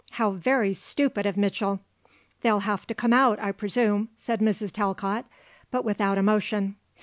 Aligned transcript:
How 0.13 0.31
very 0.31 0.73
stupid 0.73 1.27
of 1.27 1.37
Mitchell." 1.37 1.79
"They'll 2.41 2.61
have 2.61 2.87
to 2.87 2.95
come 2.95 3.13
out, 3.13 3.37
I 3.39 3.51
presume," 3.51 4.09
said 4.17 4.39
Mrs. 4.39 4.71
Talcott, 4.71 5.25
but 5.69 5.85
without 5.85 6.17
emotion. 6.17 6.75